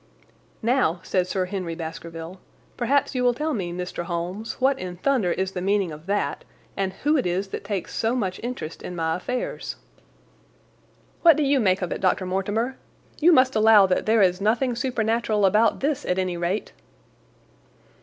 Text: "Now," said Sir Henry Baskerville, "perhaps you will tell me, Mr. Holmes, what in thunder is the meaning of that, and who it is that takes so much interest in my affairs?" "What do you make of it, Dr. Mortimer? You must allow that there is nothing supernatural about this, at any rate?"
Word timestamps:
"Now," 0.63 0.99
said 1.03 1.27
Sir 1.27 1.45
Henry 1.45 1.75
Baskerville, 1.75 2.39
"perhaps 2.75 3.13
you 3.13 3.23
will 3.23 3.35
tell 3.35 3.53
me, 3.53 3.71
Mr. 3.71 4.05
Holmes, 4.05 4.53
what 4.53 4.79
in 4.79 4.97
thunder 4.97 5.31
is 5.31 5.51
the 5.51 5.61
meaning 5.61 5.91
of 5.91 6.07
that, 6.07 6.43
and 6.75 6.93
who 7.03 7.17
it 7.17 7.27
is 7.27 7.49
that 7.49 7.63
takes 7.63 7.93
so 7.93 8.15
much 8.15 8.39
interest 8.41 8.81
in 8.81 8.95
my 8.95 9.15
affairs?" 9.15 9.75
"What 11.21 11.37
do 11.37 11.43
you 11.43 11.59
make 11.59 11.83
of 11.83 11.91
it, 11.91 12.01
Dr. 12.01 12.25
Mortimer? 12.25 12.77
You 13.19 13.31
must 13.31 13.55
allow 13.55 13.85
that 13.85 14.07
there 14.07 14.23
is 14.23 14.41
nothing 14.41 14.75
supernatural 14.75 15.45
about 15.45 15.81
this, 15.81 16.03
at 16.03 16.17
any 16.17 16.35
rate?" 16.35 16.71